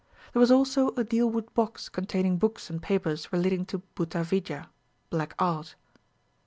There 0.33 0.39
was 0.39 0.49
also 0.49 0.87
a 0.95 1.03
dealwood 1.05 1.53
box 1.53 1.87
containing 1.87 2.39
books 2.39 2.71
and 2.71 2.81
papers 2.81 3.31
relating 3.31 3.65
to 3.67 3.83
bhuta 3.95 4.23
vidya 4.23 4.69
(black 5.11 5.35
art). 5.37 5.75